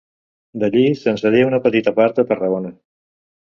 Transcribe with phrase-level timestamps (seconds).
[0.63, 2.75] D'allí, se'n cedí una petita part a Tarragona.